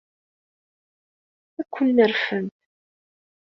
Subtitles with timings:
[1.59, 2.47] Ad ken-nerfed.